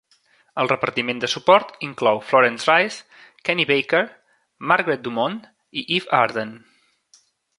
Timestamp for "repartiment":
0.69-1.19